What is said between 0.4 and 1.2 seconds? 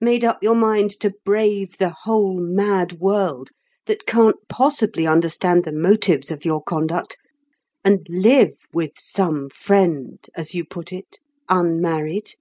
your mind to